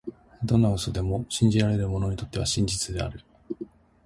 [0.43, 3.23] どんな嘘でも、信じられる者にとっては真実である。